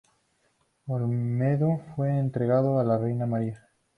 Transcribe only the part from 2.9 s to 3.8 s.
reina María.